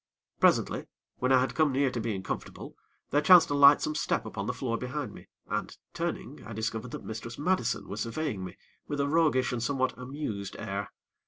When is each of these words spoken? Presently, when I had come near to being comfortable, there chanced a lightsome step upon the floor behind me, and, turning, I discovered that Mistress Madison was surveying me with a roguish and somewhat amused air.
Presently, 0.39 0.87
when 1.17 1.31
I 1.31 1.39
had 1.39 1.53
come 1.53 1.71
near 1.71 1.91
to 1.91 1.99
being 1.99 2.23
comfortable, 2.23 2.75
there 3.11 3.21
chanced 3.21 3.51
a 3.51 3.53
lightsome 3.53 3.93
step 3.93 4.25
upon 4.25 4.47
the 4.47 4.53
floor 4.55 4.75
behind 4.75 5.13
me, 5.13 5.27
and, 5.47 5.77
turning, 5.93 6.43
I 6.43 6.53
discovered 6.53 6.89
that 6.89 7.05
Mistress 7.05 7.37
Madison 7.37 7.87
was 7.87 8.01
surveying 8.01 8.43
me 8.43 8.57
with 8.87 8.99
a 8.99 9.07
roguish 9.07 9.51
and 9.51 9.61
somewhat 9.61 9.95
amused 9.99 10.55
air. 10.57 10.89